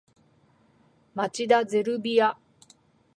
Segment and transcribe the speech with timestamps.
[1.13, 2.35] 町田ゼルビア